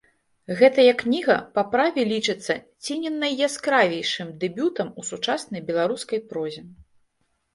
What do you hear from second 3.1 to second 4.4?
найяскравейшым